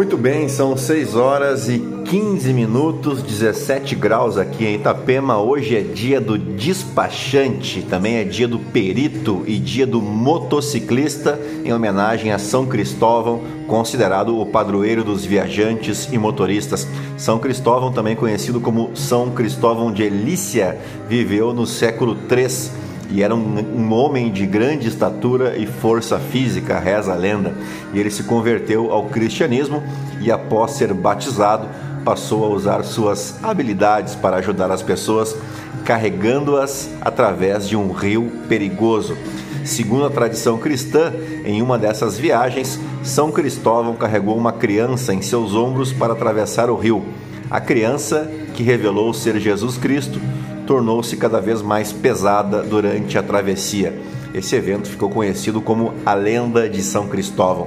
Muito 0.00 0.16
bem, 0.16 0.48
são 0.48 0.78
6 0.78 1.14
horas 1.14 1.68
e 1.68 1.78
15 1.78 2.54
minutos, 2.54 3.22
17 3.22 3.94
graus 3.94 4.38
aqui 4.38 4.64
em 4.64 4.76
Itapema. 4.76 5.38
Hoje 5.38 5.76
é 5.76 5.82
dia 5.82 6.18
do 6.18 6.38
despachante, 6.38 7.82
também 7.82 8.16
é 8.16 8.24
dia 8.24 8.48
do 8.48 8.58
perito 8.58 9.44
e 9.46 9.58
dia 9.58 9.86
do 9.86 10.00
motociclista, 10.00 11.38
em 11.62 11.70
homenagem 11.70 12.32
a 12.32 12.38
São 12.38 12.64
Cristóvão, 12.64 13.42
considerado 13.68 14.40
o 14.40 14.46
padroeiro 14.46 15.04
dos 15.04 15.26
viajantes 15.26 16.08
e 16.10 16.16
motoristas. 16.16 16.88
São 17.18 17.38
Cristóvão, 17.38 17.92
também 17.92 18.16
conhecido 18.16 18.58
como 18.58 18.96
São 18.96 19.28
Cristóvão 19.32 19.92
de 19.92 20.02
Elícia, 20.02 20.78
viveu 21.10 21.52
no 21.52 21.66
século 21.66 22.14
3 22.26 22.89
e 23.10 23.22
era 23.22 23.34
um, 23.34 23.58
um, 23.58 23.92
homem 23.92 24.30
de 24.30 24.46
grande 24.46 24.88
estatura 24.88 25.56
e 25.56 25.66
força 25.66 26.18
física, 26.18 26.78
reza 26.78 27.12
a 27.12 27.16
lenda. 27.16 27.52
E 27.92 27.98
ele 27.98 28.10
se 28.10 28.22
converteu 28.22 28.92
ao 28.92 29.06
cristianismo 29.06 29.82
e, 30.20 30.30
após 30.30 30.72
ser 30.72 30.94
batizado, 30.94 31.68
passou 32.04 32.44
a 32.44 32.48
usar 32.48 32.84
suas 32.84 33.42
habilidades 33.42 34.14
para 34.14 34.36
ajudar 34.36 34.70
as 34.70 34.82
pessoas, 34.82 35.36
carregando-as 35.84 36.88
através 37.00 37.68
de 37.68 37.76
um 37.76 37.90
rio 37.90 38.30
perigoso. 38.48 39.16
Segundo 39.64 40.06
a 40.06 40.10
tradição 40.10 40.56
cristã, 40.56 41.12
em 41.44 41.60
uma 41.60 41.78
dessas 41.78 42.16
viagens, 42.16 42.78
São 43.02 43.30
Cristóvão 43.30 43.94
carregou 43.94 44.36
uma 44.36 44.52
criança 44.52 45.12
em 45.12 45.20
seus 45.20 45.54
ombros 45.54 45.92
para 45.92 46.12
atravessar 46.12 46.70
o 46.70 46.76
rio. 46.76 47.04
A 47.50 47.60
criança, 47.60 48.30
que 48.54 48.62
revelou 48.62 49.12
ser 49.12 49.38
Jesus 49.38 49.76
Cristo, 49.76 50.20
tornou-se 50.70 51.16
cada 51.16 51.40
vez 51.40 51.62
mais 51.62 51.92
pesada 51.92 52.62
durante 52.62 53.18
a 53.18 53.22
travessia. 53.24 53.92
Esse 54.32 54.54
evento 54.54 54.88
ficou 54.88 55.10
conhecido 55.10 55.60
como 55.60 55.92
a 56.06 56.14
Lenda 56.14 56.68
de 56.68 56.80
São 56.80 57.08
Cristóvão. 57.08 57.66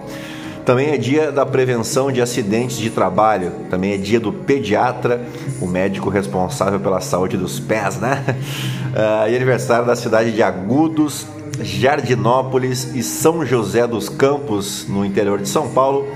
Também 0.65 0.91
é 0.91 0.97
dia 0.97 1.29
da 1.29 1.45
prevenção 1.45 2.09
de 2.13 2.21
acidentes 2.21 2.77
de 2.77 2.89
trabalho, 2.89 3.51
também 3.69 3.91
é 3.91 3.97
dia 3.97 4.21
do 4.21 4.31
pediatra, 4.31 5.21
o 5.59 5.67
médico 5.67 6.09
responsável 6.09 6.79
pela 6.79 7.01
saúde 7.01 7.35
dos 7.35 7.59
pés, 7.59 7.97
né? 7.97 8.23
Uh, 8.29 9.27
e 9.29 9.35
aniversário 9.35 9.85
da 9.85 9.97
cidade 9.97 10.31
de 10.31 10.41
Agudos, 10.41 11.27
Jardinópolis 11.59 12.95
e 12.95 13.03
São 13.03 13.45
José 13.45 13.85
dos 13.85 14.07
Campos, 14.07 14.87
no 14.87 15.03
interior 15.03 15.41
de 15.41 15.49
São 15.49 15.67
Paulo, 15.71 16.07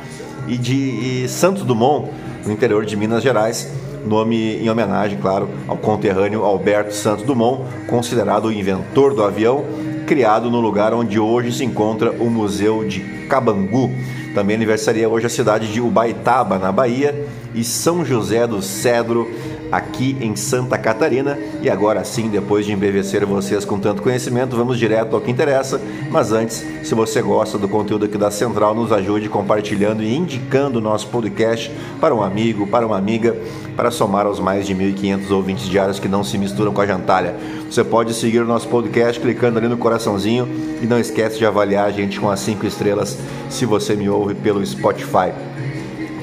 e 0.47 0.57
de 0.57 1.23
e 1.23 1.27
Santos 1.27 1.63
Dumont, 1.63 2.09
no 2.45 2.53
interior 2.53 2.85
de 2.85 2.95
Minas 2.95 3.21
Gerais 3.21 3.69
nome 4.05 4.55
em 4.57 4.69
homenagem, 4.69 5.17
claro, 5.19 5.49
ao 5.67 5.77
conterrâneo 5.77 6.43
Alberto 6.43 6.93
Santos 6.93 7.25
Dumont, 7.25 7.63
considerado 7.87 8.45
o 8.45 8.51
inventor 8.51 9.13
do 9.13 9.23
avião, 9.23 9.65
criado 10.05 10.49
no 10.49 10.59
lugar 10.59 10.93
onde 10.93 11.19
hoje 11.19 11.51
se 11.51 11.65
encontra 11.65 12.11
o 12.11 12.29
Museu 12.29 12.85
de 12.85 13.01
Cabangu. 13.27 13.91
Também 14.33 14.55
aniversaria 14.55 15.09
hoje 15.09 15.25
a 15.25 15.29
cidade 15.29 15.71
de 15.71 15.81
Ubaitaba, 15.81 16.57
na 16.57 16.71
Bahia, 16.71 17.27
e 17.53 17.63
São 17.63 18.05
José 18.05 18.45
do 18.45 18.61
Cedro, 18.61 19.29
aqui 19.71 20.17
em 20.21 20.35
Santa 20.35 20.77
Catarina. 20.77 21.37
E 21.61 21.69
agora 21.69 22.03
sim, 22.03 22.29
depois 22.29 22.65
de 22.65 22.71
embevecer 22.71 23.25
vocês 23.25 23.65
com 23.65 23.79
tanto 23.79 24.01
conhecimento, 24.01 24.55
vamos 24.55 24.77
direto 24.77 25.15
ao 25.15 25.21
que 25.21 25.31
interessa. 25.31 25.81
Mas 26.09 26.31
antes, 26.31 26.65
se 26.83 26.95
você 26.95 27.21
gosta 27.21 27.57
do 27.57 27.67
conteúdo 27.67 28.05
aqui 28.05 28.17
da 28.17 28.31
Central, 28.31 28.73
nos 28.73 28.91
ajude 28.91 29.29
compartilhando 29.29 30.03
e 30.03 30.15
indicando 30.15 30.79
o 30.79 30.81
nosso 30.81 31.07
podcast 31.07 31.71
para 31.99 32.13
um 32.13 32.21
amigo, 32.21 32.67
para 32.67 32.85
uma 32.85 32.97
amiga, 32.97 33.35
para 33.75 33.91
somar 33.91 34.25
aos 34.25 34.39
mais 34.39 34.65
de 34.65 34.75
1.500 34.75 35.31
ouvintes 35.31 35.69
diários 35.69 35.99
que 35.99 36.07
não 36.07 36.23
se 36.23 36.37
misturam 36.37 36.73
com 36.73 36.81
a 36.81 36.87
jantalha. 36.87 37.35
Você 37.69 37.83
pode 37.83 38.13
seguir 38.13 38.39
o 38.39 38.45
nosso 38.45 38.67
podcast 38.67 39.19
clicando 39.19 39.59
ali 39.59 39.67
no 39.67 39.77
coraçãozinho 39.77 40.47
e 40.81 40.85
não 40.85 40.99
esquece 40.99 41.37
de 41.37 41.45
avaliar 41.45 41.87
a 41.87 41.91
gente 41.91 42.19
com 42.19 42.29
as 42.29 42.39
5 42.39 42.65
estrelas 42.65 43.17
se 43.49 43.65
você 43.65 43.95
me 43.95 44.09
ouve 44.09 44.33
pelo 44.35 44.65
Spotify. 44.65 45.56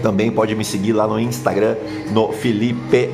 Também 0.04 0.30
pode 0.30 0.54
me 0.54 0.66
seguir 0.66 0.92
lá 0.92 1.08
no 1.08 1.18
Instagram, 1.18 1.76
no 2.12 2.30
Felipe 2.30 3.08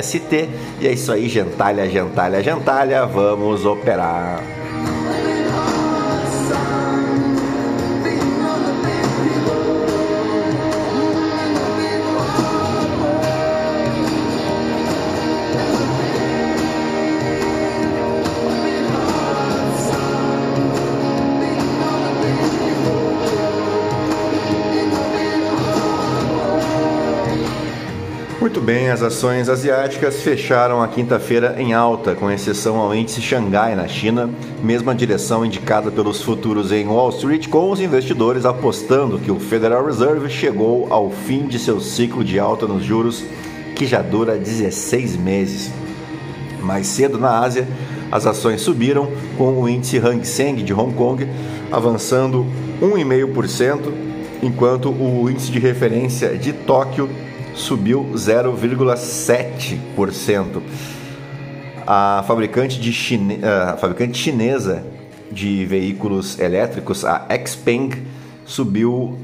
ST. 0.00 0.48
E 0.80 0.86
é 0.86 0.92
isso 0.92 1.10
aí, 1.10 1.28
gentalha, 1.28 1.90
gentalha, 1.90 2.40
gentalha. 2.40 3.04
Vamos 3.04 3.66
operar. 3.66 4.63
Bem, 28.64 28.88
as 28.88 29.02
ações 29.02 29.50
asiáticas 29.50 30.22
fecharam 30.22 30.82
a 30.82 30.88
quinta-feira 30.88 31.54
em 31.58 31.74
alta, 31.74 32.14
com 32.14 32.30
exceção 32.30 32.78
ao 32.78 32.94
índice 32.94 33.20
Xangai 33.20 33.76
na 33.76 33.86
China, 33.86 34.30
mesma 34.62 34.94
direção 34.94 35.44
indicada 35.44 35.90
pelos 35.90 36.22
futuros 36.22 36.72
em 36.72 36.86
Wall 36.86 37.10
Street, 37.10 37.48
com 37.48 37.70
os 37.70 37.78
investidores 37.78 38.46
apostando 38.46 39.18
que 39.18 39.30
o 39.30 39.38
Federal 39.38 39.84
Reserve 39.84 40.30
chegou 40.30 40.86
ao 40.90 41.10
fim 41.10 41.46
de 41.46 41.58
seu 41.58 41.78
ciclo 41.78 42.24
de 42.24 42.38
alta 42.38 42.66
nos 42.66 42.82
juros, 42.82 43.22
que 43.76 43.84
já 43.84 44.00
dura 44.00 44.38
16 44.38 45.16
meses. 45.16 45.70
Mais 46.62 46.86
cedo 46.86 47.18
na 47.18 47.40
Ásia, 47.40 47.68
as 48.10 48.26
ações 48.26 48.62
subiram, 48.62 49.10
com 49.36 49.60
o 49.60 49.68
índice 49.68 49.98
Hang 49.98 50.26
Seng 50.26 50.62
de 50.62 50.72
Hong 50.72 50.94
Kong 50.94 51.28
avançando 51.70 52.46
1,5%, 52.80 53.92
enquanto 54.42 54.88
o 54.88 55.28
índice 55.28 55.52
de 55.52 55.58
referência 55.58 56.34
de 56.38 56.54
Tóquio 56.54 57.10
subiu 57.54 58.10
0,7%. 58.14 60.62
A 61.86 62.24
fabricante, 62.26 62.80
de 62.80 62.92
chine... 62.92 63.38
a 63.44 63.76
fabricante 63.76 64.18
chinesa 64.18 64.82
de 65.30 65.64
veículos 65.64 66.38
elétricos, 66.38 67.04
a 67.04 67.26
Xpeng, 67.46 67.90
subiu 68.44 69.16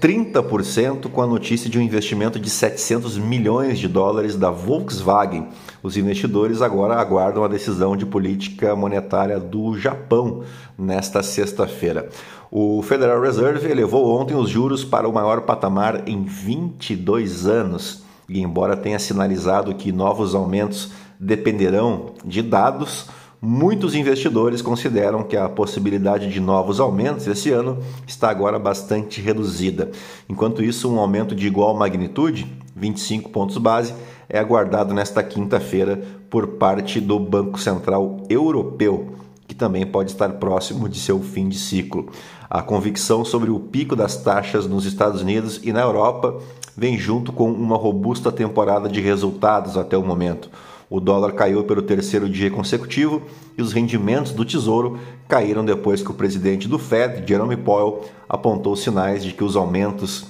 30% 0.00 1.10
com 1.10 1.20
a 1.20 1.26
notícia 1.26 1.68
de 1.68 1.78
um 1.78 1.82
investimento 1.82 2.40
de 2.40 2.48
700 2.48 3.18
milhões 3.18 3.78
de 3.78 3.86
dólares 3.86 4.34
da 4.34 4.50
Volkswagen. 4.50 5.48
Os 5.82 5.96
investidores 5.96 6.62
agora 6.62 6.94
aguardam 6.94 7.44
a 7.44 7.48
decisão 7.48 7.96
de 7.96 8.06
política 8.06 8.74
monetária 8.74 9.38
do 9.38 9.78
Japão 9.78 10.42
nesta 10.78 11.22
sexta-feira. 11.22 12.08
O 12.52 12.82
Federal 12.82 13.20
Reserve 13.20 13.70
elevou 13.70 14.20
ontem 14.20 14.34
os 14.34 14.50
juros 14.50 14.84
para 14.84 15.08
o 15.08 15.12
maior 15.12 15.42
patamar 15.42 16.08
em 16.08 16.24
22 16.24 17.46
anos. 17.46 18.02
E 18.28 18.40
embora 18.40 18.76
tenha 18.76 18.98
sinalizado 18.98 19.74
que 19.74 19.92
novos 19.92 20.34
aumentos 20.34 20.90
dependerão 21.18 22.14
de 22.24 22.42
dados, 22.42 23.06
Muitos 23.42 23.94
investidores 23.94 24.60
consideram 24.60 25.22
que 25.22 25.34
a 25.34 25.48
possibilidade 25.48 26.30
de 26.30 26.38
novos 26.38 26.78
aumentos 26.78 27.26
esse 27.26 27.50
ano 27.50 27.78
está 28.06 28.28
agora 28.28 28.58
bastante 28.58 29.18
reduzida. 29.22 29.90
Enquanto 30.28 30.62
isso, 30.62 30.92
um 30.92 31.00
aumento 31.00 31.34
de 31.34 31.46
igual 31.46 31.74
magnitude, 31.74 32.46
25 32.76 33.30
pontos 33.30 33.56
base, 33.56 33.94
é 34.28 34.38
aguardado 34.38 34.92
nesta 34.92 35.22
quinta-feira 35.22 36.02
por 36.28 36.48
parte 36.58 37.00
do 37.00 37.18
Banco 37.18 37.58
Central 37.58 38.18
Europeu, 38.28 39.14
que 39.50 39.54
também 39.56 39.84
pode 39.84 40.12
estar 40.12 40.28
próximo 40.34 40.88
de 40.88 41.00
seu 41.00 41.20
fim 41.20 41.48
de 41.48 41.58
ciclo. 41.58 42.08
A 42.48 42.62
convicção 42.62 43.24
sobre 43.24 43.50
o 43.50 43.58
pico 43.58 43.96
das 43.96 44.16
taxas 44.16 44.64
nos 44.64 44.84
Estados 44.84 45.22
Unidos 45.22 45.58
e 45.64 45.72
na 45.72 45.80
Europa 45.80 46.40
vem 46.76 46.96
junto 46.96 47.32
com 47.32 47.50
uma 47.50 47.76
robusta 47.76 48.30
temporada 48.30 48.88
de 48.88 49.00
resultados 49.00 49.76
até 49.76 49.98
o 49.98 50.04
momento. 50.04 50.48
O 50.88 51.00
dólar 51.00 51.32
caiu 51.32 51.64
pelo 51.64 51.82
terceiro 51.82 52.28
dia 52.28 52.48
consecutivo 52.48 53.22
e 53.58 53.62
os 53.62 53.72
rendimentos 53.72 54.30
do 54.30 54.44
Tesouro 54.44 55.00
caíram 55.26 55.64
depois 55.64 56.00
que 56.00 56.12
o 56.12 56.14
presidente 56.14 56.68
do 56.68 56.78
Fed, 56.78 57.28
Jerome 57.28 57.56
Powell, 57.56 58.04
apontou 58.28 58.76
sinais 58.76 59.24
de 59.24 59.32
que 59.32 59.42
os 59.42 59.56
aumentos 59.56 60.26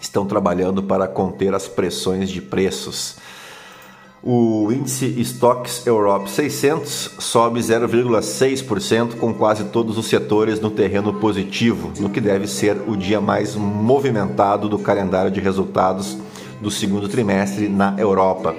estão 0.00 0.24
trabalhando 0.24 0.84
para 0.84 1.08
conter 1.08 1.52
as 1.52 1.66
pressões 1.66 2.30
de 2.30 2.40
preços. 2.40 3.16
O 4.22 4.70
índice 4.70 5.18
Stocks 5.22 5.86
Europe 5.86 6.30
600 6.30 7.12
sobe 7.18 7.58
0,6%, 7.60 9.14
com 9.16 9.32
quase 9.32 9.64
todos 9.64 9.96
os 9.96 10.06
setores 10.08 10.60
no 10.60 10.70
terreno 10.70 11.14
positivo, 11.14 11.90
no 11.98 12.10
que 12.10 12.20
deve 12.20 12.46
ser 12.46 12.76
o 12.86 12.94
dia 12.98 13.18
mais 13.18 13.56
movimentado 13.56 14.68
do 14.68 14.78
calendário 14.78 15.30
de 15.30 15.40
resultados 15.40 16.18
do 16.60 16.70
segundo 16.70 17.08
trimestre 17.08 17.66
na 17.66 17.94
Europa. 17.96 18.54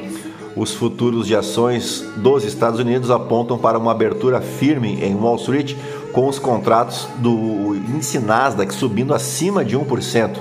Os 0.55 0.73
futuros 0.73 1.27
de 1.27 1.35
ações 1.35 2.03
dos 2.17 2.43
Estados 2.43 2.79
Unidos 2.79 3.11
apontam 3.11 3.55
para 3.55 3.77
uma 3.77 3.91
abertura 3.91 4.41
firme 4.41 4.99
em 5.03 5.13
Wall 5.13 5.35
Street, 5.35 5.75
com 6.11 6.27
os 6.27 6.39
contratos 6.39 7.07
do 7.19 7.75
índice 7.75 8.17
Nasdaq 8.17 8.73
subindo 8.73 9.13
acima 9.13 9.63
de 9.63 9.77
1%. 9.77 10.37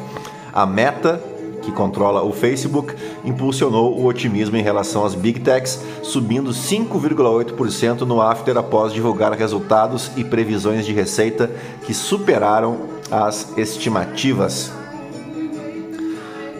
A 0.51 0.65
Meta, 0.65 1.23
que 1.71 1.77
controla 1.77 2.23
o 2.23 2.33
Facebook, 2.33 2.95
impulsionou 3.25 3.97
o 3.97 4.07
otimismo 4.07 4.57
em 4.57 4.63
relação 4.63 5.05
às 5.05 5.15
Big 5.15 5.41
Techs, 5.41 5.81
subindo 6.03 6.51
5,8% 6.51 8.01
no 8.01 8.21
after 8.21 8.57
após 8.59 8.93
divulgar 8.93 9.33
resultados 9.33 10.11
e 10.17 10.25
previsões 10.25 10.85
de 10.85 10.93
receita 10.93 11.51
que 11.87 11.95
superaram 11.95 12.79
as 13.11 13.57
estimativas. 13.57 14.73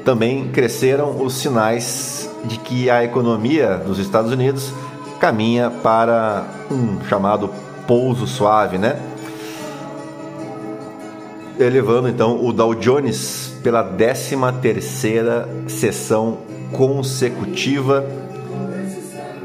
Também 0.05 0.49
cresceram 0.49 1.23
os 1.23 1.35
sinais 1.35 2.31
de 2.45 2.57
que 2.59 2.89
a 2.89 3.05
economia 3.05 3.77
dos 3.77 3.99
Estados 3.99 4.33
Unidos 4.33 4.73
caminha 5.19 5.71
para 5.71 6.47
um 6.71 7.05
chamado 7.05 7.51
pouso 7.87 8.27
suave, 8.27 8.79
né? 8.79 8.99
Elevando 11.59 12.09
então 12.09 12.43
o 12.43 12.53
Dow 12.53 12.75
Jones 12.75 13.50
pela 13.63 13.83
13 13.83 14.37
terceira 14.61 15.49
sessão 15.69 16.39
consecutiva, 16.73 18.05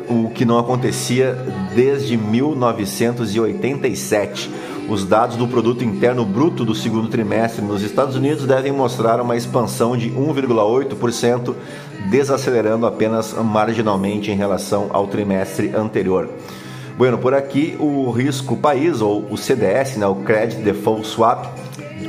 o 0.07 0.29
que 0.29 0.45
não 0.45 0.59
acontecia 0.59 1.35
desde 1.73 2.15
1987. 2.17 4.51
Os 4.87 5.03
dados 5.03 5.35
do 5.35 5.47
produto 5.47 5.83
interno 5.83 6.23
bruto 6.23 6.63
do 6.63 6.75
segundo 6.75 7.07
trimestre 7.07 7.65
nos 7.65 7.81
Estados 7.81 8.15
Unidos 8.15 8.45
devem 8.45 8.71
mostrar 8.71 9.19
uma 9.19 9.35
expansão 9.35 9.97
de 9.97 10.11
1,8%, 10.11 11.55
desacelerando 12.11 12.85
apenas 12.85 13.33
marginalmente 13.33 14.29
em 14.29 14.35
relação 14.35 14.91
ao 14.91 15.07
trimestre 15.07 15.71
anterior. 15.75 16.29
Bueno, 16.97 17.17
por 17.17 17.33
aqui 17.33 17.75
o 17.79 18.11
risco 18.11 18.55
país, 18.55 19.01
ou 19.01 19.25
o 19.29 19.35
CDS, 19.35 19.97
né, 19.97 20.07
o 20.07 20.15
Credit 20.15 20.61
Default 20.61 21.05
Swap, 21.07 21.45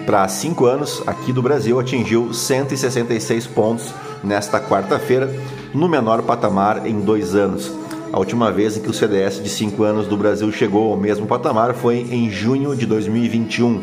para 0.04 0.26
5 0.26 0.66
anos 0.66 1.02
aqui 1.06 1.32
do 1.32 1.42
Brasil 1.42 1.78
atingiu 1.78 2.32
166 2.32 3.46
pontos 3.46 3.92
nesta 4.22 4.60
quarta-feira, 4.60 5.32
no 5.74 5.88
menor 5.88 6.22
patamar 6.22 6.86
em 6.86 7.00
dois 7.00 7.34
anos. 7.34 7.72
A 8.12 8.18
última 8.18 8.52
vez 8.52 8.76
em 8.76 8.80
que 8.80 8.90
o 8.90 8.94
CDS 8.94 9.42
de 9.42 9.48
5 9.48 9.82
anos 9.82 10.06
do 10.06 10.16
Brasil 10.16 10.50
chegou 10.52 10.92
ao 10.92 10.96
mesmo 10.96 11.26
patamar 11.26 11.74
foi 11.74 12.06
em 12.10 12.30
junho 12.30 12.74
de 12.74 12.86
2021. 12.86 13.82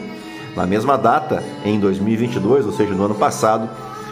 Na 0.55 0.65
mesma 0.65 0.97
data, 0.97 1.43
em 1.65 1.79
2022, 1.79 2.65
ou 2.65 2.71
seja, 2.71 2.93
no 2.93 3.05
ano 3.05 3.15
passado, 3.15 3.69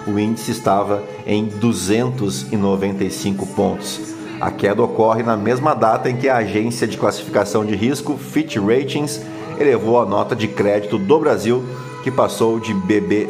o 0.08 0.18
índice 0.18 0.52
estava 0.52 1.04
em 1.26 1.46
295 1.46 3.46
pontos. 3.48 4.00
A 4.40 4.50
queda 4.50 4.82
ocorre 4.82 5.24
na 5.24 5.38
mesma 5.38 5.76
data 5.76 6.10
em 6.10 6.18
que 6.18 6.28
a 6.28 6.38
agência 6.38 6.88
de 6.88 6.98
classificação 6.98 7.64
de 7.64 7.76
risco 7.76 8.18
Fitch 8.18 8.58
Ratings 8.58 9.22
elevou 9.62 10.00
a 10.00 10.06
nota 10.06 10.36
de 10.36 10.48
crédito 10.48 10.98
do 10.98 11.20
Brasil 11.20 11.64
que 12.04 12.12
passou 12.12 12.60
de 12.60 12.74
BB- 12.74 13.30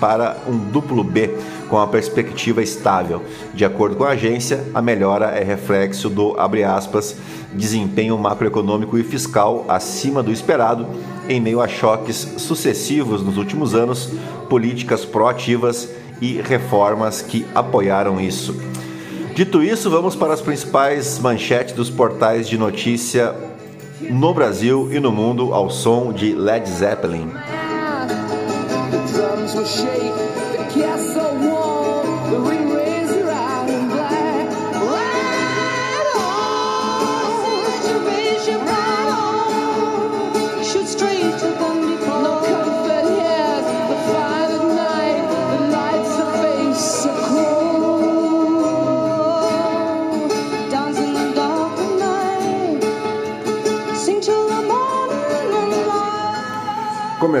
para 0.00 0.36
um 0.48 0.58
duplo 0.58 1.04
B, 1.04 1.30
com 1.68 1.78
a 1.78 1.86
perspectiva 1.86 2.62
estável. 2.62 3.22
De 3.54 3.64
acordo 3.64 3.96
com 3.96 4.04
a 4.04 4.10
agência, 4.10 4.64
a 4.74 4.82
melhora 4.82 5.26
é 5.26 5.42
reflexo 5.42 6.10
do 6.10 6.34
aspas, 6.64 7.16
desempenho 7.52 8.18
macroeconômico 8.18 8.98
e 8.98 9.04
fiscal 9.04 9.64
acima 9.68 10.22
do 10.22 10.32
esperado, 10.32 10.86
em 11.28 11.40
meio 11.40 11.60
a 11.60 11.68
choques 11.68 12.34
sucessivos 12.38 13.22
nos 13.22 13.36
últimos 13.36 13.74
anos, 13.74 14.10
políticas 14.48 15.04
proativas 15.04 15.88
e 16.20 16.40
reformas 16.40 17.22
que 17.22 17.46
apoiaram 17.54 18.20
isso. 18.20 18.60
Dito 19.34 19.62
isso, 19.62 19.88
vamos 19.88 20.14
para 20.14 20.34
as 20.34 20.42
principais 20.42 21.18
manchetes 21.18 21.74
dos 21.74 21.88
portais 21.88 22.48
de 22.48 22.58
notícia 22.58 23.34
no 24.10 24.34
Brasil 24.34 24.88
e 24.92 24.98
no 24.98 25.12
mundo 25.12 25.52
ao 25.52 25.70
som 25.70 26.12
de 26.12 26.34
Led 26.34 26.66
Zeppelin. 26.68 27.32
the 32.32 32.61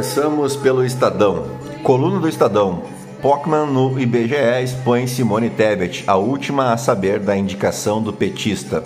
Começamos 0.02 0.56
pelo 0.56 0.84
Estadão. 0.84 1.44
Coluna 1.84 2.18
do 2.18 2.28
Estadão. 2.28 2.82
Pockman 3.22 3.66
no 3.66 4.00
IBGE 4.00 4.34
expõe 4.60 5.06
Simone 5.06 5.48
Tebet, 5.48 6.02
a 6.08 6.16
última 6.16 6.72
a 6.72 6.76
saber 6.76 7.20
da 7.20 7.36
indicação 7.36 8.02
do 8.02 8.12
petista. 8.12 8.82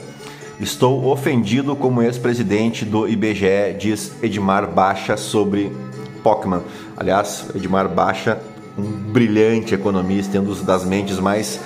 Estou 0.60 1.06
ofendido 1.06 1.74
como 1.74 2.02
ex-presidente 2.02 2.84
do 2.84 3.08
IBGE, 3.08 3.74
diz 3.78 4.12
Edmar 4.22 4.70
Baixa 4.70 5.16
sobre 5.16 5.74
Pockman. 6.22 6.60
Aliás, 6.94 7.46
Edmar 7.54 7.88
Baixa, 7.88 8.38
um 8.76 8.82
brilhante 8.82 9.74
economista, 9.74 10.38
um 10.38 10.64
das 10.64 10.84
mentes 10.84 11.18
mais 11.18 11.58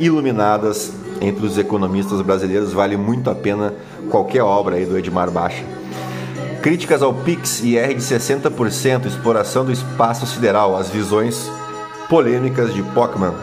iluminadas 0.00 0.92
entre 1.20 1.46
os 1.46 1.56
economistas 1.56 2.20
brasileiros, 2.22 2.72
vale 2.72 2.96
muito 2.96 3.30
a 3.30 3.36
pena 3.36 3.72
qualquer 4.10 4.42
obra 4.42 4.74
aí 4.74 4.84
do 4.84 4.98
Edmar 4.98 5.30
Baixa. 5.30 5.62
Críticas 6.66 7.00
ao 7.00 7.14
Pix 7.14 7.62
e 7.62 7.78
R 7.78 7.94
de 7.94 8.00
60%, 8.00 9.06
exploração 9.06 9.64
do 9.64 9.70
espaço 9.70 10.26
sideral, 10.26 10.76
as 10.76 10.88
visões 10.88 11.48
polêmicas 12.08 12.74
de 12.74 12.82
Pockman. 12.82 13.34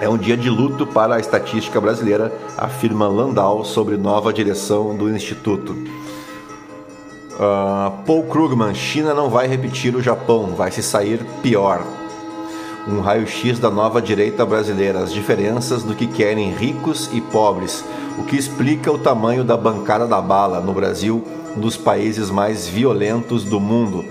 É 0.00 0.08
um 0.08 0.16
dia 0.16 0.38
de 0.38 0.48
luto 0.48 0.86
para 0.86 1.16
a 1.16 1.20
estatística 1.20 1.78
brasileira, 1.78 2.32
afirma 2.56 3.06
Landau 3.08 3.62
sobre 3.62 3.98
nova 3.98 4.32
direção 4.32 4.96
do 4.96 5.14
Instituto. 5.14 5.72
Uh, 7.32 8.04
Paul 8.06 8.22
Krugman, 8.22 8.74
China 8.74 9.12
não 9.12 9.28
vai 9.28 9.46
repetir 9.46 9.94
o 9.94 10.00
Japão, 10.00 10.54
vai 10.54 10.70
se 10.70 10.82
sair 10.82 11.22
pior. 11.42 11.84
Um 12.88 13.00
raio-x 13.00 13.58
da 13.58 13.70
nova 13.70 14.00
direita 14.00 14.44
brasileira, 14.46 15.00
as 15.00 15.12
diferenças 15.12 15.82
do 15.82 15.94
que 15.94 16.06
querem 16.06 16.52
ricos 16.52 17.10
e 17.12 17.20
pobres, 17.20 17.84
o 18.18 18.24
que 18.24 18.36
explica 18.36 18.90
o 18.90 18.98
tamanho 18.98 19.44
da 19.44 19.56
bancada 19.56 20.06
da 20.06 20.20
bala 20.20 20.60
no 20.60 20.72
Brasil 20.72 21.24
um 21.56 21.60
dos 21.60 21.76
países 21.76 22.30
mais 22.30 22.68
violentos 22.68 23.44
do 23.44 23.58
mundo. 23.60 24.04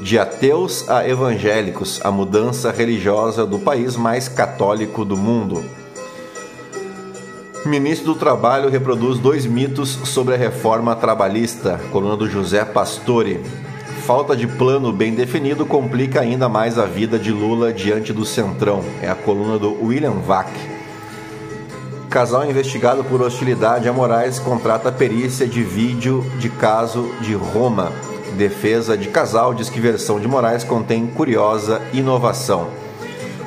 De 0.00 0.18
ateus 0.18 0.88
a 0.88 1.08
evangélicos, 1.08 2.00
a 2.04 2.10
mudança 2.10 2.70
religiosa 2.70 3.46
do 3.46 3.58
país 3.58 3.96
mais 3.96 4.28
católico 4.28 5.04
do 5.04 5.16
mundo. 5.16 5.64
Ministro 7.64 8.12
do 8.12 8.18
Trabalho 8.18 8.68
reproduz 8.68 9.18
dois 9.18 9.46
mitos 9.46 9.88
sobre 10.04 10.34
a 10.34 10.36
reforma 10.36 10.94
trabalhista. 10.94 11.80
Coluna 11.90 12.16
do 12.16 12.28
José 12.28 12.64
Pastore. 12.64 13.40
Falta 14.06 14.36
de 14.36 14.46
plano 14.46 14.92
bem 14.92 15.14
definido 15.14 15.64
complica 15.64 16.20
ainda 16.20 16.46
mais 16.46 16.78
a 16.78 16.84
vida 16.84 17.18
de 17.18 17.32
Lula 17.32 17.72
diante 17.72 18.12
do 18.12 18.22
Centrão. 18.22 18.84
É 19.00 19.08
a 19.08 19.14
coluna 19.14 19.58
do 19.58 19.82
William 19.82 20.20
Vac. 20.20 20.50
Casal 22.10 22.44
investigado 22.44 23.02
por 23.02 23.22
hostilidade 23.22 23.88
a 23.88 23.94
Moraes 23.94 24.38
contrata 24.38 24.92
perícia 24.92 25.46
de 25.46 25.62
vídeo 25.62 26.22
de 26.38 26.50
caso 26.50 27.14
de 27.22 27.32
Roma. 27.32 27.92
Defesa 28.36 28.94
de 28.94 29.08
casal 29.08 29.54
diz 29.54 29.70
que 29.70 29.80
versão 29.80 30.20
de 30.20 30.28
Moraes 30.28 30.64
contém 30.64 31.06
curiosa 31.06 31.80
inovação. 31.94 32.68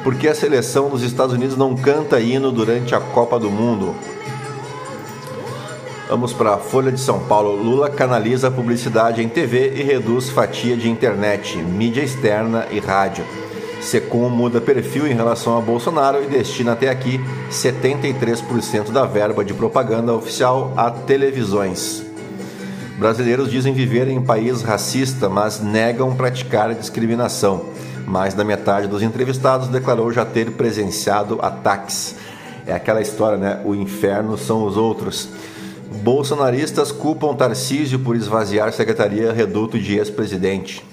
Por 0.04 0.16
que 0.16 0.28
a 0.28 0.34
seleção 0.34 0.90
dos 0.90 1.04
Estados 1.04 1.36
Unidos 1.36 1.56
não 1.56 1.76
canta 1.76 2.20
hino 2.20 2.52
durante 2.52 2.96
a 2.96 3.00
Copa 3.00 3.40
do 3.40 3.52
Mundo? 3.52 3.94
Vamos 6.10 6.32
para 6.32 6.54
a 6.54 6.58
Folha 6.58 6.90
de 6.90 7.02
São 7.02 7.20
Paulo. 7.20 7.62
Lula 7.62 7.90
canaliza 7.90 8.50
publicidade 8.50 9.22
em 9.22 9.28
TV 9.28 9.74
e 9.76 9.84
reduz 9.84 10.30
fatia 10.30 10.78
de 10.78 10.90
internet, 10.90 11.58
mídia 11.58 12.02
externa 12.02 12.66
e 12.72 12.80
rádio. 12.80 13.26
Secom 13.82 14.30
muda 14.30 14.62
perfil 14.62 15.06
em 15.06 15.14
relação 15.14 15.58
a 15.58 15.62
Bolsonaro 15.62 16.24
e 16.24 16.28
destina 16.28 16.72
até 16.72 16.90
aqui 16.90 17.20
73% 17.52 18.90
da 18.90 19.06
verba 19.06 19.44
de 19.44 19.54
propaganda 19.54 20.14
oficial 20.14 20.72
a 20.78 20.90
televisões. 20.90 22.06
Brasileiros 22.98 23.52
dizem 23.52 23.74
viver 23.74 24.08
em 24.08 24.24
país 24.24 24.62
racista, 24.62 25.28
mas 25.28 25.60
negam 25.60 26.16
praticar 26.16 26.74
discriminação. 26.74 27.66
Mais 28.06 28.34
da 28.34 28.46
metade 28.46 28.88
dos 28.88 29.04
entrevistados 29.04 29.68
declarou 29.68 30.10
já 30.14 30.24
ter 30.24 30.52
presenciado 30.52 31.38
ataques. 31.42 32.16
É 32.66 32.74
aquela 32.74 33.02
história, 33.02 33.38
né? 33.38 33.62
O 33.66 33.76
inferno 33.76 34.38
são 34.38 34.66
os 34.66 34.78
outros. 34.78 35.30
Bolsonaristas 35.90 36.92
culpam 36.92 37.34
Tarcísio 37.34 38.00
por 38.00 38.16
esvaziar 38.16 38.74
secretaria 38.74 39.32
reduto 39.32 39.80
de 39.80 39.98
ex-presidente. 39.98 40.84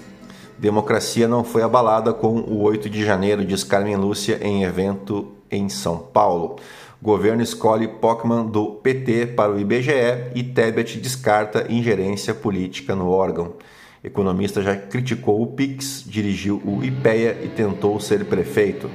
Democracia 0.57 1.27
não 1.27 1.43
foi 1.43 1.61
abalada 1.61 2.13
com 2.13 2.39
o 2.39 2.61
8 2.61 2.89
de 2.89 3.03
janeiro, 3.03 3.43
diz 3.43 3.63
Carmen 3.63 3.97
Lúcia 3.97 4.39
em 4.41 4.63
evento 4.63 5.33
em 5.51 5.67
São 5.67 5.97
Paulo. 5.97 6.55
Governo 7.01 7.43
escolhe 7.43 7.89
Pockman 7.89 8.45
do 8.45 8.67
PT 8.67 9.27
para 9.35 9.51
o 9.51 9.59
IBGE 9.59 10.31
e 10.33 10.41
Tebet 10.43 10.97
descarta 10.97 11.65
ingerência 11.69 12.33
política 12.33 12.95
no 12.95 13.09
órgão. 13.09 13.53
Economista 14.01 14.61
já 14.61 14.77
criticou 14.77 15.41
o 15.41 15.47
PIX, 15.47 16.05
dirigiu 16.07 16.61
o 16.65 16.83
IPEA 16.83 17.41
e 17.43 17.49
tentou 17.49 17.99
ser 17.99 18.23
prefeito. 18.25 18.89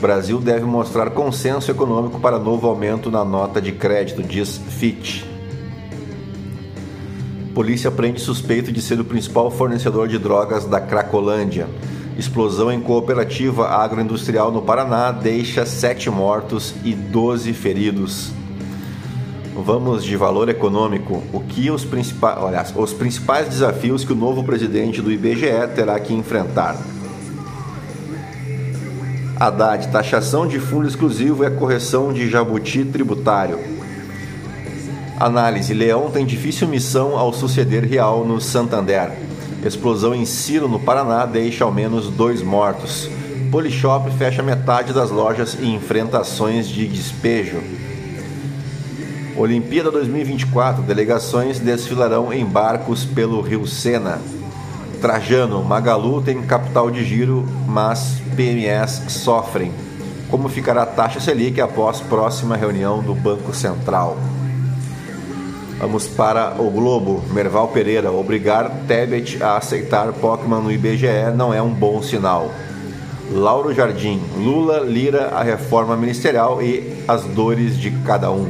Brasil 0.00 0.38
deve 0.38 0.64
mostrar 0.64 1.10
consenso 1.10 1.70
econômico 1.70 2.20
para 2.20 2.38
novo 2.38 2.68
aumento 2.68 3.10
na 3.10 3.24
nota 3.24 3.62
de 3.62 3.72
crédito, 3.72 4.22
diz 4.22 4.58
Fitch. 4.58 5.24
Polícia 7.54 7.90
prende 7.90 8.20
suspeito 8.20 8.70
de 8.70 8.82
ser 8.82 9.00
o 9.00 9.04
principal 9.04 9.50
fornecedor 9.50 10.08
de 10.08 10.18
drogas 10.18 10.66
da 10.66 10.78
Cracolândia. 10.78 11.66
Explosão 12.18 12.70
em 12.70 12.78
cooperativa 12.78 13.68
agroindustrial 13.68 14.52
no 14.52 14.60
Paraná 14.60 15.10
deixa 15.10 15.64
sete 15.64 16.10
mortos 16.10 16.74
e 16.84 16.92
12 16.92 17.54
feridos. 17.54 18.32
Vamos 19.54 20.04
de 20.04 20.14
valor 20.14 20.50
econômico. 20.50 21.22
O 21.32 21.40
que 21.40 21.70
os 21.70 21.82
principais, 21.82 22.36
olha, 22.38 22.62
os 22.76 22.92
principais 22.92 23.48
desafios 23.48 24.04
que 24.04 24.12
o 24.12 24.16
novo 24.16 24.44
presidente 24.44 25.00
do 25.00 25.10
IBGE 25.10 25.68
terá 25.74 25.98
que 25.98 26.12
enfrentar. 26.12 26.76
Haddad, 29.38 29.88
taxação 29.88 30.46
de 30.46 30.58
fundo 30.58 30.88
exclusivo 30.88 31.44
é 31.44 31.50
correção 31.50 32.10
de 32.10 32.26
jabuti 32.28 32.86
tributário. 32.86 33.58
Análise: 35.20 35.74
Leão 35.74 36.10
tem 36.10 36.24
difícil 36.24 36.66
missão 36.66 37.18
ao 37.18 37.34
suceder 37.34 37.84
Real 37.84 38.24
no 38.24 38.40
Santander. 38.40 39.12
Explosão 39.62 40.14
em 40.14 40.24
Ciro, 40.24 40.68
no 40.68 40.80
Paraná, 40.80 41.26
deixa 41.26 41.64
ao 41.64 41.72
menos 41.72 42.08
dois 42.08 42.40
mortos. 42.40 43.10
Polishop 43.50 44.10
fecha 44.12 44.42
metade 44.42 44.94
das 44.94 45.10
lojas 45.10 45.54
e 45.60 45.66
enfrenta 45.66 46.18
ações 46.18 46.66
de 46.66 46.88
despejo. 46.88 47.60
Olimpíada 49.36 49.90
2024: 49.90 50.82
delegações 50.82 51.60
desfilarão 51.60 52.32
em 52.32 52.44
barcos 52.44 53.04
pelo 53.04 53.42
Rio 53.42 53.66
Sena. 53.66 54.18
Trajano: 55.00 55.62
Magalu 55.62 56.22
tem 56.22 56.42
capital 56.42 56.90
de 56.90 57.04
giro, 57.04 57.46
mas 57.66 58.20
PMS 58.36 59.02
sofrem. 59.08 59.72
Como 60.30 60.48
ficará 60.48 60.82
a 60.82 60.86
taxa 60.86 61.20
Selic 61.20 61.60
após 61.60 62.00
próxima 62.00 62.56
reunião 62.56 63.02
do 63.02 63.14
Banco 63.14 63.54
Central? 63.54 64.16
Vamos 65.78 66.08
para 66.08 66.54
o 66.58 66.70
Globo. 66.70 67.22
Merval 67.32 67.68
Pereira. 67.68 68.10
Obrigar 68.10 68.70
Tebet 68.88 69.42
a 69.42 69.56
aceitar 69.58 70.12
Pokémon 70.14 70.60
no 70.60 70.72
IBGE 70.72 71.30
não 71.36 71.52
é 71.52 71.60
um 71.60 71.72
bom 71.72 72.02
sinal. 72.02 72.50
Lauro 73.30 73.74
Jardim. 73.74 74.20
Lula 74.36 74.80
lira 74.80 75.28
a 75.28 75.42
reforma 75.42 75.96
ministerial 75.96 76.62
e 76.62 77.04
as 77.06 77.24
dores 77.24 77.78
de 77.78 77.90
cada 77.90 78.30
um. 78.30 78.48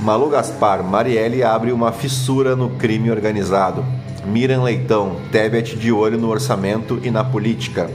Malu 0.00 0.30
Gaspar. 0.30 0.82
Marielle 0.82 1.44
abre 1.44 1.70
uma 1.70 1.92
fissura 1.92 2.56
no 2.56 2.70
crime 2.70 3.10
organizado. 3.10 3.84
Miriam 4.28 4.62
Leitão. 4.62 5.16
Tebet 5.32 5.76
de 5.76 5.90
olho 5.90 6.18
no 6.18 6.28
orçamento 6.28 7.00
e 7.02 7.10
na 7.10 7.24
política. 7.24 7.90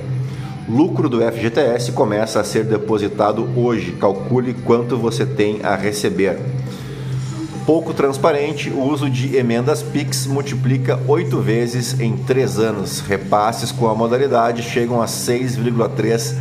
Lucro 0.68 1.08
do 1.08 1.22
FGTS 1.22 1.92
começa 1.92 2.40
a 2.40 2.44
ser 2.44 2.64
depositado 2.64 3.48
hoje. 3.56 3.94
Calcule 3.94 4.54
quanto 4.54 4.98
você 4.98 5.26
tem 5.26 5.60
a 5.64 5.76
receber 5.76 6.38
pouco 7.66 7.94
transparente, 7.94 8.70
o 8.70 8.82
uso 8.82 9.10
de 9.10 9.38
emendas 9.38 9.82
PIX 9.82 10.28
multiplica 10.28 11.00
oito 11.08 11.40
vezes 11.40 12.00
em 12.00 12.16
três 12.18 12.60
anos. 12.60 13.00
Repasses 13.00 13.72
com 13.72 13.88
a 13.88 13.96
modalidade 13.96 14.62
chegam 14.62 15.02
a 15.02 15.06
6,3 15.06 16.36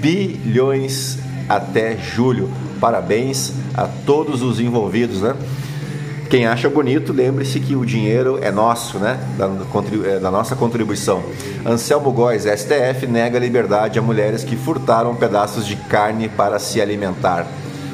bilhões 0.00 1.18
até 1.48 1.96
julho. 1.98 2.50
Parabéns 2.80 3.52
a 3.74 3.86
todos 3.86 4.42
os 4.42 4.60
envolvidos, 4.60 5.20
né? 5.20 5.36
Quem 6.32 6.46
acha 6.46 6.66
bonito, 6.70 7.12
lembre-se 7.12 7.60
que 7.60 7.76
o 7.76 7.84
dinheiro 7.84 8.38
é 8.40 8.50
nosso, 8.50 8.98
né? 8.98 9.20
Da, 9.36 9.50
é, 10.08 10.18
da, 10.18 10.30
nossa 10.30 10.56
contribuição. 10.56 11.22
Anselmo 11.62 12.10
Góes, 12.10 12.44
STF, 12.44 13.06
nega 13.06 13.38
liberdade 13.38 13.98
a 13.98 14.02
mulheres 14.02 14.42
que 14.42 14.56
furtaram 14.56 15.14
pedaços 15.14 15.66
de 15.66 15.76
carne 15.76 16.30
para 16.30 16.58
se 16.58 16.80
alimentar. 16.80 17.46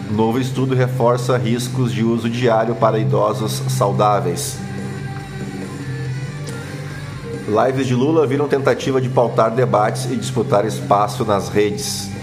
Novo 0.08 0.38
estudo 0.38 0.76
reforça 0.76 1.36
riscos 1.36 1.92
de 1.92 2.04
uso 2.04 2.30
diário 2.30 2.76
para 2.76 3.00
idosos 3.00 3.60
saudáveis. 3.70 4.56
Lives 7.48 7.88
de 7.88 7.94
Lula 7.96 8.24
viram 8.24 8.46
tentativa 8.46 9.00
de 9.00 9.08
pautar 9.08 9.50
debates 9.50 10.04
e 10.12 10.14
disputar 10.14 10.64
espaço 10.64 11.24
nas 11.24 11.48
redes. 11.48 12.17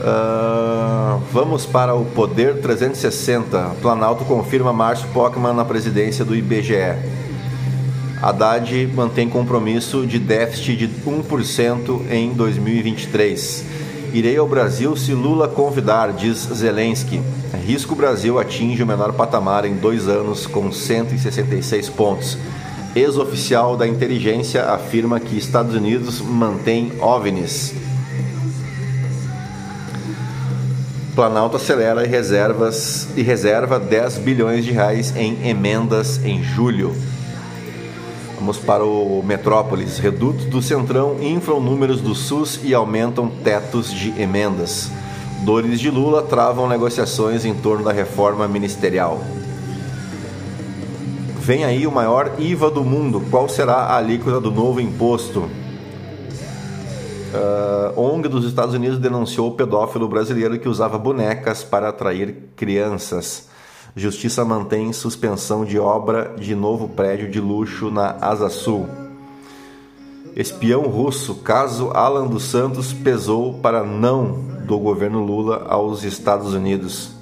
Uh, 0.00 1.20
vamos 1.30 1.66
para 1.66 1.94
o 1.94 2.06
Poder 2.06 2.60
360. 2.60 3.76
Planalto 3.82 4.24
confirma 4.24 4.72
Márcio 4.72 5.06
Pockman 5.08 5.52
na 5.52 5.64
presidência 5.64 6.24
do 6.24 6.34
IBGE. 6.34 6.96
Haddad 8.22 8.86
mantém 8.94 9.28
compromisso 9.28 10.06
de 10.06 10.18
déficit 10.18 10.76
de 10.76 10.88
1% 10.88 12.10
em 12.10 12.32
2023. 12.32 13.64
Irei 14.12 14.36
ao 14.36 14.48
Brasil 14.48 14.96
se 14.96 15.12
Lula 15.12 15.46
convidar, 15.46 16.12
diz 16.12 16.48
Zelensky. 16.52 17.20
Risco 17.64 17.94
Brasil 17.94 18.38
atinge 18.38 18.82
o 18.82 18.86
menor 18.86 19.12
patamar 19.12 19.64
em 19.64 19.74
dois 19.74 20.08
anos, 20.08 20.46
com 20.46 20.72
166 20.72 21.88
pontos. 21.90 22.38
Ex-oficial 22.96 23.76
da 23.76 23.86
inteligência 23.86 24.64
afirma 24.64 25.20
que 25.20 25.38
Estados 25.38 25.74
Unidos 25.74 26.20
mantém 26.20 26.92
OVNIs. 27.00 27.89
Planalto 31.14 31.56
acelera 31.56 32.04
e, 32.04 32.08
reservas, 32.08 33.08
e 33.16 33.22
reserva 33.22 33.80
10 33.80 34.18
bilhões 34.18 34.64
de 34.64 34.70
reais 34.70 35.14
em 35.16 35.48
emendas 35.48 36.24
em 36.24 36.42
julho. 36.42 36.94
Vamos 38.36 38.58
para 38.58 38.84
o 38.84 39.22
Metrópolis. 39.22 39.98
Redutos 39.98 40.46
do 40.46 40.62
Centrão 40.62 41.16
inflam 41.20 41.60
números 41.60 42.00
do 42.00 42.14
SUS 42.14 42.60
e 42.62 42.72
aumentam 42.72 43.28
tetos 43.28 43.92
de 43.92 44.18
emendas. 44.20 44.90
Dores 45.42 45.80
de 45.80 45.90
Lula 45.90 46.22
travam 46.22 46.68
negociações 46.68 47.44
em 47.44 47.54
torno 47.54 47.84
da 47.84 47.92
reforma 47.92 48.46
ministerial. 48.46 49.20
Vem 51.40 51.64
aí 51.64 51.86
o 51.86 51.92
maior 51.92 52.34
IVA 52.38 52.70
do 52.70 52.84
mundo. 52.84 53.22
Qual 53.30 53.48
será 53.48 53.74
a 53.74 53.96
alíquota 53.96 54.40
do 54.40 54.50
novo 54.50 54.80
imposto? 54.80 55.50
Uh, 57.32 58.00
ONG 58.00 58.28
dos 58.28 58.44
Estados 58.44 58.74
Unidos 58.74 58.98
denunciou 58.98 59.48
o 59.48 59.54
pedófilo 59.54 60.08
brasileiro 60.08 60.58
que 60.58 60.68
usava 60.68 60.98
bonecas 60.98 61.62
para 61.62 61.88
atrair 61.88 62.50
crianças. 62.56 63.48
Justiça 63.94 64.44
mantém 64.44 64.92
suspensão 64.92 65.64
de 65.64 65.78
obra 65.78 66.34
de 66.36 66.54
novo 66.54 66.88
prédio 66.88 67.30
de 67.30 67.40
luxo 67.40 67.90
na 67.90 68.16
Asa 68.20 68.48
Sul. 68.48 68.88
Espião 70.34 70.82
russo, 70.82 71.36
caso 71.36 71.90
Alan 71.92 72.26
dos 72.26 72.44
Santos 72.44 72.92
pesou 72.92 73.54
para 73.54 73.84
não 73.84 74.50
do 74.66 74.78
governo 74.78 75.24
Lula 75.24 75.66
aos 75.68 76.02
Estados 76.02 76.52
Unidos. 76.54 77.12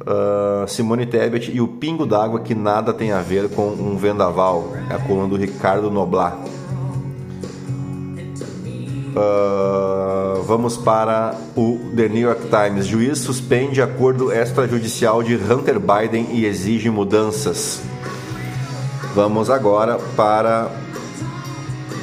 Uh, 0.00 0.66
Simone 0.66 1.06
Tebet 1.06 1.50
e 1.52 1.60
o 1.60 1.68
pingo 1.68 2.06
d'água 2.06 2.40
que 2.40 2.54
nada 2.54 2.92
tem 2.92 3.12
a 3.12 3.20
ver 3.20 3.48
com 3.50 3.68
um 3.68 3.96
vendaval. 3.96 4.72
É 4.88 4.94
a 4.94 4.98
coluna 4.98 5.28
do 5.28 5.36
Ricardo 5.36 5.90
Noblar. 5.90 6.36
Uh, 9.10 10.42
vamos 10.42 10.76
para 10.76 11.34
o 11.56 11.80
The 11.96 12.08
New 12.08 12.22
York 12.22 12.42
Times. 12.48 12.86
Juiz 12.86 13.18
suspende 13.18 13.82
acordo 13.82 14.32
extrajudicial 14.32 15.22
de 15.22 15.34
Hunter 15.34 15.80
Biden 15.80 16.28
e 16.32 16.46
exige 16.46 16.90
mudanças. 16.90 17.82
Vamos 19.14 19.50
agora 19.50 19.98
para 20.16 20.70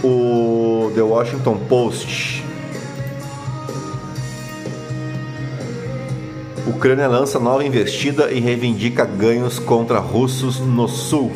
o 0.04 0.92
The 0.94 1.02
Washington 1.02 1.58
Post. 1.70 2.44
Ucrânia 6.68 7.08
lança 7.08 7.40
nova 7.40 7.64
investida 7.64 8.30
e 8.30 8.42
reivindica 8.42 9.06
ganhos 9.06 9.58
contra 9.58 10.00
russos 10.00 10.60
no 10.60 10.90
sul. 10.90 11.32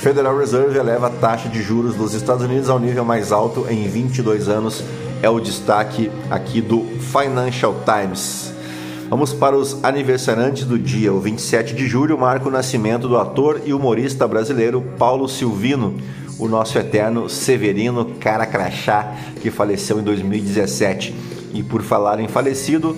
Federal 0.00 0.38
Reserve 0.38 0.78
eleva 0.78 1.08
a 1.08 1.10
taxa 1.10 1.48
de 1.48 1.60
juros 1.60 1.96
dos 1.96 2.14
Estados 2.14 2.44
Unidos 2.44 2.70
ao 2.70 2.78
nível 2.78 3.04
mais 3.04 3.32
alto 3.32 3.66
em 3.68 3.88
22 3.88 4.48
anos. 4.48 4.84
É 5.20 5.28
o 5.28 5.40
destaque 5.40 6.08
aqui 6.30 6.60
do 6.60 6.84
Financial 7.00 7.74
Times. 7.84 8.54
Vamos 9.10 9.32
para 9.32 9.56
os 9.56 9.82
aniversariantes 9.82 10.64
do 10.64 10.78
dia. 10.78 11.12
O 11.12 11.18
27 11.18 11.74
de 11.74 11.88
julho 11.88 12.16
marca 12.16 12.46
o 12.46 12.50
nascimento 12.50 13.08
do 13.08 13.16
ator 13.16 13.60
e 13.64 13.74
humorista 13.74 14.28
brasileiro 14.28 14.80
Paulo 14.96 15.28
Silvino, 15.28 15.96
o 16.38 16.46
nosso 16.46 16.78
eterno 16.78 17.28
Severino 17.28 18.04
Cara 18.20 18.46
Crachá, 18.46 19.16
que 19.42 19.50
faleceu 19.50 19.98
em 19.98 20.04
2017. 20.04 21.12
E 21.52 21.62
por 21.62 21.82
falar 21.82 22.20
em 22.20 22.28
falecido, 22.28 22.96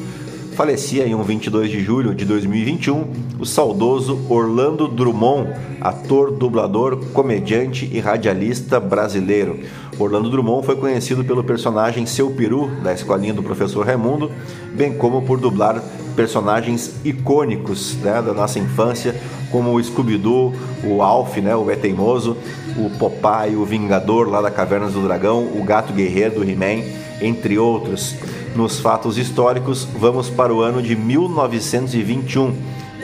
falecia 0.60 1.06
em 1.06 1.14
um 1.14 1.22
22 1.22 1.70
de 1.70 1.80
julho 1.80 2.14
de 2.14 2.26
2021 2.26 3.06
o 3.38 3.46
saudoso 3.46 4.20
Orlando 4.28 4.86
Drummond, 4.86 5.54
ator, 5.80 6.30
dublador, 6.30 6.98
comediante 7.14 7.88
e 7.90 7.98
radialista 7.98 8.78
brasileiro. 8.78 9.58
Orlando 9.98 10.28
Drummond 10.28 10.66
foi 10.66 10.76
conhecido 10.76 11.24
pelo 11.24 11.42
personagem 11.42 12.04
Seu 12.04 12.32
Peru, 12.32 12.70
da 12.82 12.92
escolinha 12.92 13.32
do 13.32 13.42
professor 13.42 13.86
Raimundo, 13.86 14.30
bem 14.74 14.92
como 14.92 15.22
por 15.22 15.40
dublar 15.40 15.82
personagens 16.14 16.94
icônicos 17.06 17.94
né, 18.02 18.20
da 18.20 18.34
nossa 18.34 18.58
infância, 18.58 19.18
como 19.50 19.72
o 19.72 19.82
Scooby-Doo, 19.82 20.52
o 20.84 21.00
Alf, 21.00 21.38
né, 21.38 21.56
o 21.56 21.70
É 21.70 21.76
Teimoso, 21.76 22.36
o 22.76 22.90
Popeye, 22.98 23.56
o 23.56 23.64
Vingador 23.64 24.28
lá 24.28 24.42
da 24.42 24.50
Cavernas 24.50 24.92
do 24.92 25.00
Dragão, 25.00 25.42
o 25.42 25.64
Gato 25.64 25.94
Guerreiro 25.94 26.34
do 26.34 26.44
He-Man, 26.44 26.84
entre 27.22 27.58
outros. 27.58 28.14
Nos 28.54 28.80
fatos 28.80 29.16
históricos, 29.16 29.86
vamos 29.96 30.28
para 30.28 30.52
o 30.52 30.60
ano 30.60 30.82
de 30.82 30.96
1921, 30.96 32.52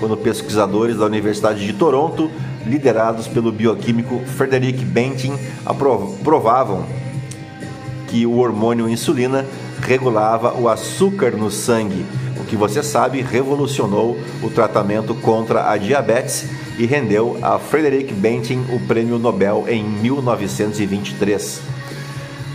quando 0.00 0.16
pesquisadores 0.16 0.96
da 0.96 1.06
Universidade 1.06 1.64
de 1.64 1.72
Toronto, 1.72 2.30
liderados 2.66 3.28
pelo 3.28 3.52
bioquímico 3.52 4.20
Frederick 4.36 4.84
Banting, 4.84 5.38
provavam 6.24 6.84
que 8.08 8.26
o 8.26 8.38
hormônio 8.38 8.88
insulina 8.88 9.46
regulava 9.80 10.52
o 10.58 10.68
açúcar 10.68 11.30
no 11.30 11.50
sangue, 11.50 12.04
o 12.40 12.44
que 12.44 12.56
você 12.56 12.82
sabe 12.82 13.22
revolucionou 13.22 14.18
o 14.42 14.50
tratamento 14.50 15.14
contra 15.14 15.70
a 15.70 15.76
diabetes 15.76 16.48
e 16.76 16.86
rendeu 16.86 17.38
a 17.40 17.58
Frederick 17.58 18.12
Banting 18.12 18.64
o 18.72 18.80
prêmio 18.80 19.16
Nobel 19.16 19.64
em 19.68 19.84
1923. 19.84 21.75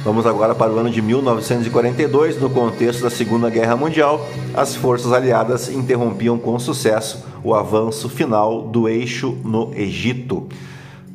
Vamos 0.04 0.26
agora 0.26 0.56
para 0.56 0.72
o 0.72 0.80
ano 0.80 0.90
de 0.90 1.00
1942, 1.00 2.42
no 2.42 2.50
contexto 2.50 3.04
da 3.04 3.10
Segunda 3.12 3.52
Guerra 3.52 3.76
Mundial, 3.76 4.28
as 4.56 4.76
forças 4.76 5.14
aliadas 5.14 5.70
interrompiam 5.70 6.40
com 6.40 6.58
sucesso 6.58 7.24
o 7.44 7.54
avanço 7.54 8.10
final 8.10 8.64
do 8.64 8.90
eixo 8.90 9.38
no 9.46 9.72
Egito. 9.76 10.48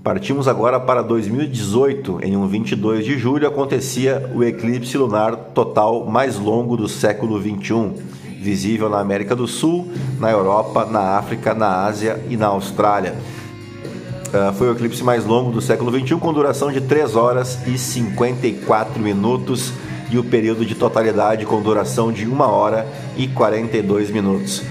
Partimos 0.04 0.46
agora 0.46 0.78
para 0.78 1.02
2018. 1.02 2.20
Em 2.22 2.36
um 2.36 2.46
22 2.46 3.04
de 3.04 3.18
julho 3.18 3.48
acontecia 3.48 4.30
o 4.32 4.44
eclipse 4.44 4.96
lunar 4.96 5.34
total 5.52 6.06
mais 6.06 6.38
longo 6.38 6.76
do 6.76 6.88
século 6.88 7.40
21, 7.40 7.92
visível 8.40 8.88
na 8.88 9.00
América 9.00 9.34
do 9.34 9.48
Sul, 9.48 9.90
na 10.20 10.30
Europa, 10.30 10.84
na 10.84 11.18
África, 11.18 11.54
na 11.54 11.84
Ásia 11.84 12.24
e 12.30 12.36
na 12.36 12.46
Austrália. 12.46 13.16
Uh, 14.28 14.52
foi 14.54 14.68
o 14.68 14.72
eclipse 14.72 15.02
mais 15.02 15.24
longo 15.24 15.50
do 15.50 15.60
século 15.60 15.90
XXI, 15.90 16.16
com 16.16 16.32
duração 16.32 16.72
de 16.72 16.80
3 16.80 17.14
horas 17.14 17.58
e 17.66 17.78
54 17.78 19.00
minutos, 19.00 19.72
e 20.10 20.18
o 20.18 20.24
período 20.24 20.64
de 20.64 20.74
totalidade 20.74 21.44
com 21.46 21.60
duração 21.60 22.12
de 22.12 22.26
1 22.26 22.40
hora 22.40 22.86
e 23.16 23.28
42 23.28 24.10
minutos. 24.10 24.62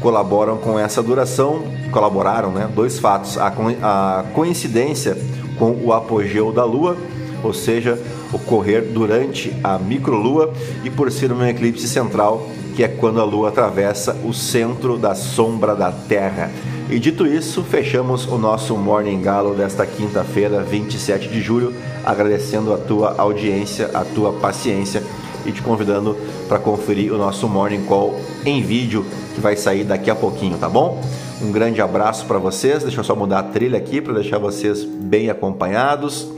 Colaboram 0.00 0.56
com 0.58 0.78
essa 0.78 1.02
duração, 1.02 1.62
colaboraram 1.90 2.50
né, 2.50 2.68
dois 2.74 2.98
fatos: 2.98 3.38
a, 3.38 3.52
a 3.82 4.24
coincidência 4.34 5.16
com 5.58 5.72
o 5.72 5.92
apogeu 5.92 6.52
da 6.52 6.64
Lua, 6.64 6.96
ou 7.42 7.52
seja, 7.52 8.00
ocorrer 8.32 8.82
durante 8.92 9.54
a 9.62 9.78
microlua, 9.78 10.52
e 10.84 10.90
por 10.90 11.10
ser 11.12 11.32
um 11.32 11.44
eclipse 11.46 11.86
central, 11.86 12.48
que 12.74 12.82
é 12.82 12.88
quando 12.88 13.20
a 13.20 13.24
Lua 13.24 13.48
atravessa 13.48 14.16
o 14.24 14.32
centro 14.32 14.96
da 14.96 15.14
sombra 15.14 15.74
da 15.74 15.92
Terra. 15.92 16.50
E 16.90 16.98
dito 16.98 17.26
isso, 17.26 17.62
fechamos 17.62 18.26
o 18.26 18.36
nosso 18.36 18.76
Morning 18.76 19.20
Galo 19.20 19.54
desta 19.54 19.86
quinta-feira, 19.86 20.62
27 20.62 21.28
de 21.28 21.40
julho, 21.40 21.74
agradecendo 22.04 22.72
a 22.72 22.76
tua 22.76 23.14
audiência, 23.16 23.90
a 23.94 24.04
tua 24.04 24.32
paciência 24.34 25.02
e 25.46 25.52
te 25.52 25.62
convidando 25.62 26.16
para 26.48 26.58
conferir 26.58 27.12
o 27.12 27.18
nosso 27.18 27.48
Morning 27.48 27.84
Call 27.84 28.14
em 28.44 28.62
vídeo 28.62 29.04
que 29.34 29.40
vai 29.40 29.56
sair 29.56 29.84
daqui 29.84 30.10
a 30.10 30.14
pouquinho, 30.14 30.58
tá 30.58 30.68
bom? 30.68 31.02
Um 31.40 31.50
grande 31.50 31.80
abraço 31.80 32.26
para 32.26 32.38
vocês. 32.38 32.82
Deixa 32.82 33.00
eu 33.00 33.04
só 33.04 33.16
mudar 33.16 33.40
a 33.40 33.42
trilha 33.42 33.78
aqui 33.78 34.00
para 34.00 34.12
deixar 34.12 34.38
vocês 34.38 34.84
bem 34.84 35.30
acompanhados. 35.30 36.28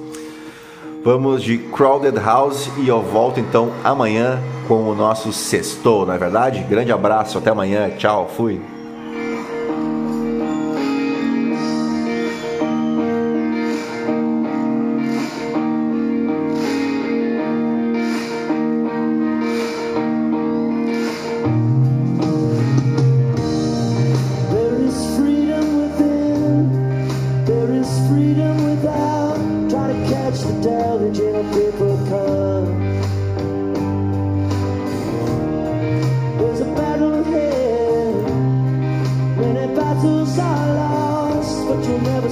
Vamos 1.05 1.43
de 1.43 1.59
Crowded 1.59 2.19
House 2.19 2.71
e 2.79 2.89
eu 2.89 3.03
volto 3.03 3.39
então 3.39 3.73
amanhã 3.83 4.41
com 4.67 4.85
o 4.89 4.95
nosso 4.95 5.33
sextou, 5.33 6.07
não 6.07 6.15
é 6.15 6.19
verdade? 6.19 6.61
Grande 6.69 6.93
abraço, 6.93 7.39
até 7.39 7.51
amanhã, 7.51 7.91
tchau, 7.97 8.29
fui. 8.29 8.61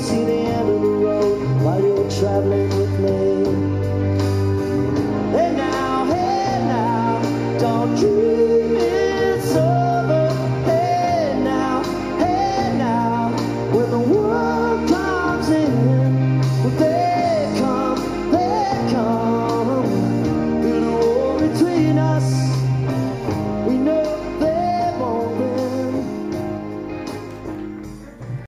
See 0.02 0.24
the 0.24 0.32
end 0.32 0.61